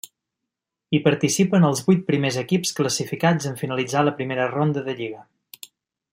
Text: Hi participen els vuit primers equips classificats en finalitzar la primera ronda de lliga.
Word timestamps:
Hi 0.93 1.01
participen 1.07 1.67
els 1.67 1.83
vuit 1.89 2.01
primers 2.07 2.39
equips 2.43 2.73
classificats 2.81 3.51
en 3.51 3.61
finalitzar 3.61 4.05
la 4.09 4.15
primera 4.23 4.49
ronda 4.57 4.85
de 4.89 4.99
lliga. 5.03 5.23